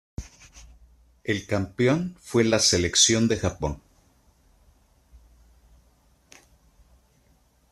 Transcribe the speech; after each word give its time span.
El 1.23 1.45
campeón 1.45 2.15
fue 2.19 2.43
la 2.43 2.57
selección 2.57 3.27
de 3.27 3.37
Japón. 3.37 3.83